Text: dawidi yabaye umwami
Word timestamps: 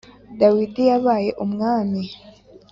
dawidi 0.39 0.81
yabaye 0.89 1.31
umwami 1.43 2.01